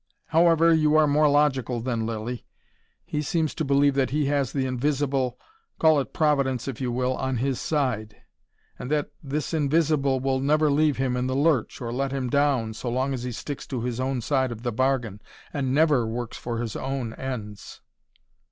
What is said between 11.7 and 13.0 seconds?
or let him down, so